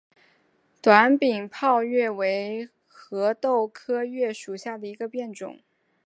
[0.81, 5.59] 短柄枹栎为壳斗科栎属下的一个变种。